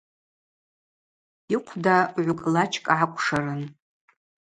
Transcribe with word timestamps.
Йыхъвда 1.51 1.97
гӏвкъвлачкӏ 2.23 2.83
гӏакӏвшарын. 2.97 3.61